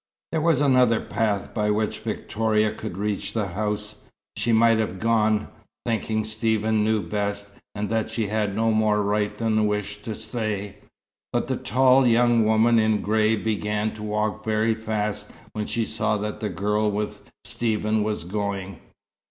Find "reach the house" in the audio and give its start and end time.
2.97-4.03